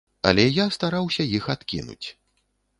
Але 0.29 0.45
я 0.45 0.65
стараўся 0.77 1.27
іх 1.37 1.43
адкінуць. 1.57 2.07